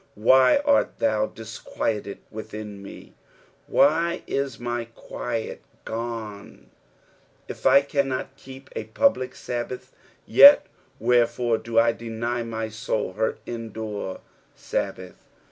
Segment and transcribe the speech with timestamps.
[0.15, 3.11] "Why art thou diiqaieted teithin mef"
[3.67, 6.69] Why is my quiet gooet
[7.47, 9.91] If I cannot keep a public Subbath.
[10.25, 10.65] yet
[10.99, 14.21] wherefore do I deny my Houl her indoor
[14.57, 15.13] Babbath